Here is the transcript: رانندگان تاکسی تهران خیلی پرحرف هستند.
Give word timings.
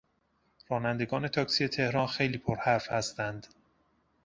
رانندگان 0.69 1.27
تاکسی 1.27 1.67
تهران 1.67 2.07
خیلی 2.07 2.37
پرحرف 2.37 2.91
هستند. 2.91 3.47